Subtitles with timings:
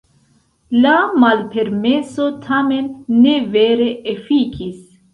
[0.85, 0.93] La
[1.25, 2.91] malpermeso tamen
[3.23, 4.79] ne vere efikis.